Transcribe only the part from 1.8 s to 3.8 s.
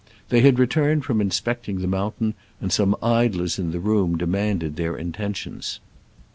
mountain, and some idlers in the